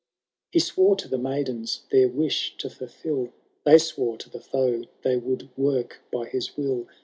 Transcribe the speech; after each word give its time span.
He 0.51 0.57
swore 0.57 0.95
to 0.95 1.07
the 1.07 1.19
maidens 1.19 1.83
their 1.91 2.07
wish 2.07 2.57
to 2.57 2.71
fulfil— 2.71 3.33
They 3.65 3.77
swore 3.77 4.17
to 4.17 4.31
the 4.31 4.39
foe 4.41 4.85
they 5.03 5.15
would 5.15 5.55
work 5.55 6.01
by 6.11 6.25
his 6.25 6.57
will. 6.57 6.87